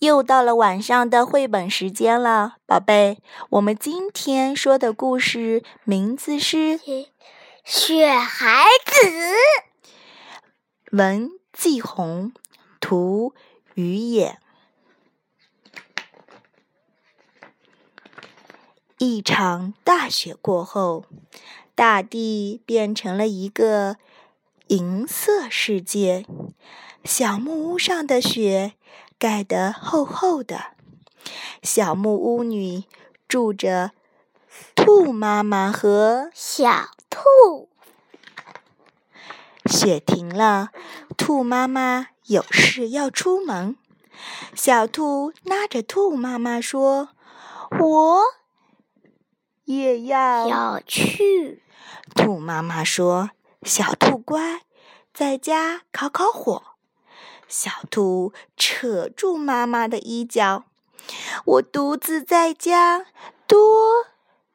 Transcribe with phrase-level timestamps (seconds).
[0.00, 3.18] 又到了晚上的绘本时间了，宝贝。
[3.50, 6.78] 我们今天说的故事名字是
[7.64, 9.06] 《雪孩子》。
[10.92, 12.32] 文季红，
[12.80, 13.34] 图
[13.74, 14.38] 于野。
[18.96, 21.04] 一场大雪过后，
[21.74, 23.98] 大地变成了一个
[24.68, 26.24] 银色世界。
[27.04, 28.72] 小木屋上的雪。
[29.20, 30.72] 盖得厚厚的，
[31.62, 32.86] 小木屋里
[33.28, 33.90] 住着
[34.74, 37.68] 兔妈妈和小兔。
[39.66, 40.70] 雪停了，
[41.18, 43.76] 兔妈妈有事要出门。
[44.54, 47.10] 小兔拉着兔妈妈说
[47.78, 48.22] ：“我
[49.66, 51.62] 也要要去。”
[52.16, 53.32] 兔妈妈说
[53.64, 54.62] ：“小兔乖，
[55.12, 56.62] 在家烤烤火。”
[57.50, 60.66] 小兔扯住妈妈的衣角，
[61.44, 63.06] 我独自在家，
[63.48, 63.58] 多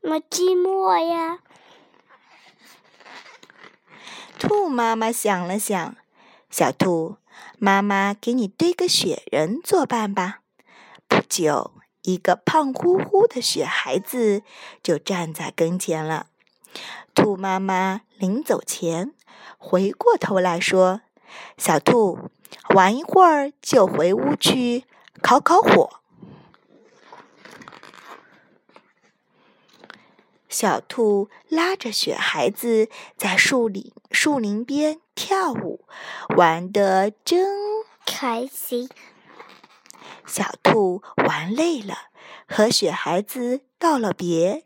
[0.00, 1.40] 么寂寞呀！
[4.38, 5.96] 兔妈妈想了想，
[6.48, 7.16] 小兔，
[7.58, 10.38] 妈妈给你堆个雪人作伴吧。
[11.06, 11.72] 不久，
[12.04, 14.42] 一个胖乎乎的雪孩子
[14.82, 16.28] 就站在跟前了。
[17.14, 19.12] 兔妈妈临走前，
[19.58, 21.02] 回过头来说
[21.58, 22.30] ：“小兔。”
[22.74, 24.84] 玩一会儿就回屋去
[25.22, 26.00] 烤烤火。
[30.48, 35.84] 小兔拉着雪孩子在树林树林边跳舞，
[36.36, 37.46] 玩得真
[38.04, 38.88] 开心。
[40.26, 41.94] 小兔玩累了，
[42.48, 44.64] 和雪孩子道了别，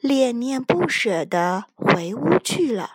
[0.00, 2.92] 恋恋不舍地回屋去了。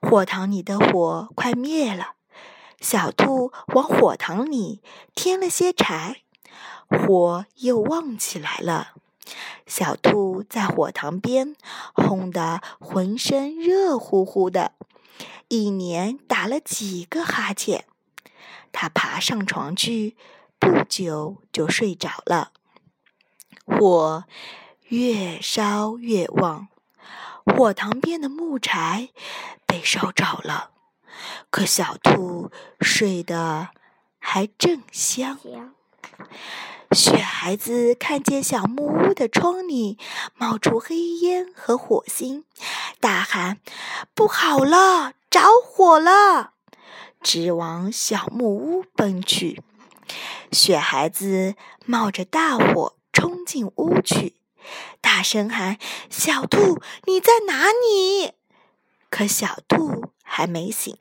[0.00, 2.14] 火塘里的火快灭了。
[2.82, 4.82] 小兔往火塘里
[5.14, 6.22] 添了些柴，
[6.88, 8.94] 火又旺起来了。
[9.66, 11.54] 小兔在火塘边
[11.94, 14.72] 烘得浑身热乎乎的，
[15.46, 17.84] 一连打了几个哈欠。
[18.72, 20.16] 它爬上床去，
[20.58, 22.50] 不久就睡着了。
[23.64, 24.24] 火
[24.88, 26.66] 越烧越旺，
[27.46, 29.10] 火塘边的木柴
[29.66, 30.70] 被烧着了。
[31.50, 33.68] 可小兔睡得
[34.18, 35.38] 还正香。
[36.92, 39.98] 雪孩子看见小木屋的窗里
[40.34, 42.44] 冒出黑烟和火星，
[43.00, 43.58] 大喊
[44.14, 46.52] ：“不好了，着火了！”
[47.22, 49.62] 直往小木屋奔去。
[50.50, 51.54] 雪孩子
[51.86, 54.36] 冒着大火冲进屋去，
[55.00, 55.78] 大声喊
[56.10, 58.32] ：“小兔，你在哪里？”
[59.08, 60.98] 可小兔还没醒。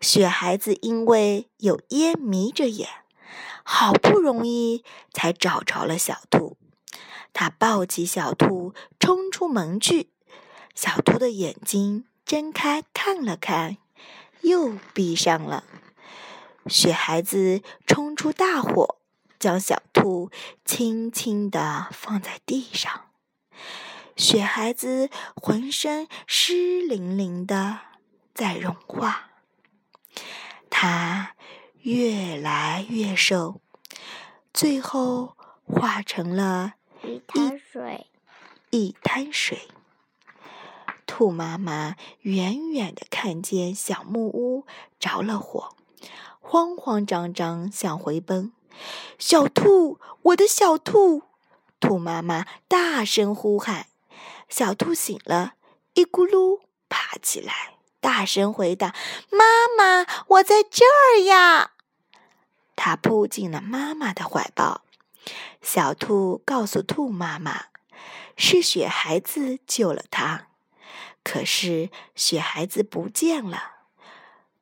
[0.00, 2.88] 雪孩子因为有烟迷着眼，
[3.62, 6.56] 好不容易才找着了小兔。
[7.32, 10.10] 他抱起小兔，冲出门去。
[10.74, 13.76] 小兔的眼睛睁开看了看，
[14.42, 15.64] 又闭上了。
[16.66, 18.96] 雪孩子冲出大火，
[19.38, 20.30] 将小兔
[20.64, 23.06] 轻轻地放在地上。
[24.16, 27.80] 雪孩子浑身湿淋淋的，
[28.32, 29.30] 在融化。
[30.76, 31.36] 它
[31.82, 33.60] 越来越瘦，
[34.52, 36.74] 最后化成了
[37.04, 38.08] 一滩水。
[38.70, 39.68] 一滩水。
[41.06, 44.66] 兔妈妈远远的看见小木屋
[44.98, 45.76] 着了火，
[46.40, 48.52] 慌慌张张想回奔。
[49.16, 51.22] 小兔，我的小兔！
[51.78, 53.86] 兔妈妈大声呼喊。
[54.48, 55.54] 小兔醒了，
[55.94, 57.73] 一咕噜爬起来。
[58.04, 58.94] 大声回答
[59.32, 61.70] ：“妈妈，我在这儿呀！”
[62.76, 64.82] 他扑进了妈妈的怀抱。
[65.62, 67.68] 小兔告诉兔妈妈
[68.36, 70.48] ：“是雪孩子救了他。”
[71.24, 73.70] 可是雪孩子不见了。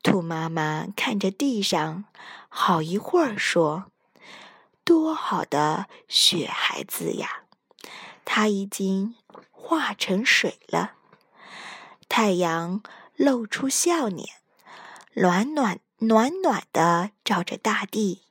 [0.04, 2.04] 兔妈妈看着地上，
[2.48, 3.86] 好一会儿说
[4.84, 7.42] ：“多好的雪孩子呀！
[8.24, 9.16] 它已经
[9.50, 10.92] 化成水了。”
[12.08, 12.80] 太阳。
[13.16, 14.28] 露出笑脸，
[15.14, 18.22] 暖暖暖暖的照着大地。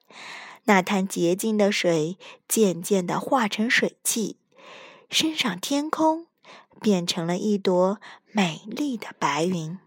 [0.66, 2.18] 那滩洁净的水
[2.48, 4.38] 渐渐的化成水汽，
[5.10, 6.28] 升上天空，
[6.80, 8.00] 变成了一朵
[8.32, 9.80] 美丽的白云。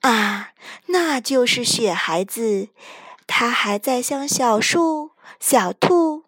[0.00, 0.52] 啊，
[0.86, 2.68] 那就是雪孩子，
[3.26, 6.24] 他还在向小树、小兔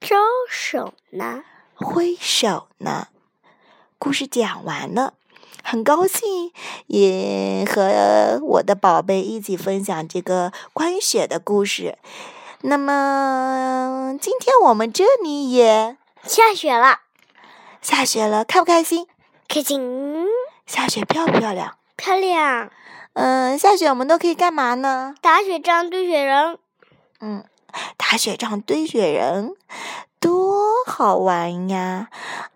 [0.00, 0.16] 招
[0.48, 1.44] 手呢，
[1.74, 3.08] 挥手呢。
[3.98, 5.14] 故事讲完了。
[5.62, 6.52] 很高兴，
[6.86, 11.98] 也和我的宝贝一起分享这个关于雪的故事。
[12.62, 17.00] 那么今天我们这里也下雪了，
[17.80, 19.06] 下雪了，开不开心？
[19.48, 20.26] 开心，
[20.66, 21.76] 下雪漂不漂亮？
[21.96, 22.70] 漂亮。
[23.14, 25.14] 嗯，下雪我们都可以干嘛呢？
[25.20, 26.58] 打雪仗、堆雪人。
[27.20, 27.44] 嗯，
[27.96, 29.54] 打雪仗、堆雪人，
[30.20, 32.08] 多好玩呀！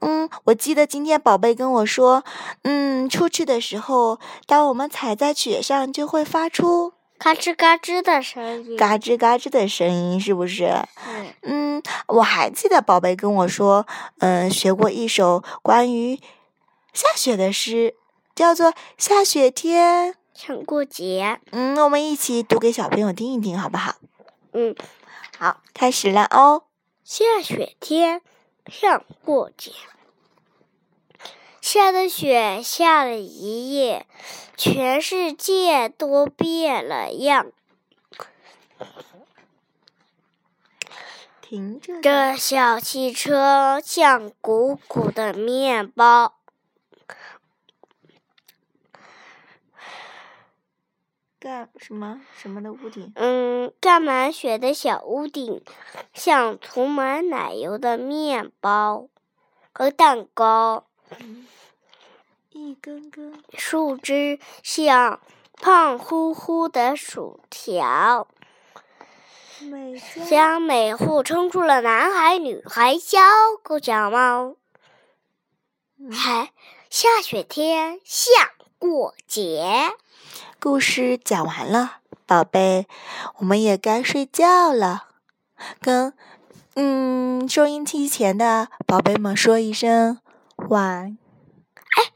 [0.07, 2.23] 嗯，我记得今天宝贝跟我说，
[2.63, 8.77] 嗯，出去的时候，当我们踩在雪上，就会发出嘎吱嘎吱的声音。
[8.77, 10.67] 嘎吱嘎吱的声音，是不是？
[11.07, 13.87] 嗯嗯，我还记得宝贝跟我说，
[14.19, 16.21] 嗯，学过一首关于
[16.93, 17.95] 下雪的诗，
[18.35, 20.13] 叫做《下雪天》。
[20.35, 21.41] 想过节。
[21.53, 23.95] 嗯，我们一起读给小朋友听一听，好不好？
[24.53, 24.75] 嗯，
[25.39, 26.65] 好，开始了哦。
[27.05, 28.21] 下雪天，
[28.67, 29.71] 想过节。
[31.65, 34.07] 下的雪下了一夜，
[34.55, 37.47] 全世界都变了样。
[41.41, 42.03] 停着的。
[42.03, 46.35] 这小汽车像鼓鼓的面包，
[51.39, 53.11] 干什么什么的屋顶？
[53.17, 55.65] 嗯，盖满雪的小屋顶
[56.13, 59.09] 像涂满奶油的面包
[59.73, 60.85] 和蛋糕，
[62.51, 63.43] 一根根。
[63.57, 65.21] 树枝像
[65.55, 68.29] 胖乎乎的薯条。
[69.61, 73.21] 每家将每户撑出了男孩、女孩、小
[73.63, 74.57] 狗、小猫。
[76.11, 76.51] 还
[76.91, 78.35] 下雪天像
[78.79, 79.93] 过节，
[80.61, 82.87] 故事讲完了，宝贝，
[83.39, 85.09] 我们也该睡觉了。
[85.81, 86.13] 跟
[86.75, 90.19] 嗯收音机前的宝贝们说一声
[90.57, 91.17] 晚。
[91.97, 92.13] 哎，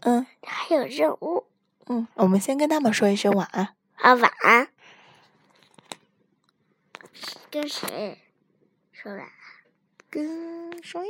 [0.00, 1.46] 嗯还有任务
[1.86, 3.74] 嗯，我们先跟他们说一声晚安。
[3.96, 4.14] 啊！
[4.14, 4.68] 晚安。
[7.50, 8.18] 跟谁
[8.92, 9.30] 说晚安？
[10.08, 11.08] 跟声音。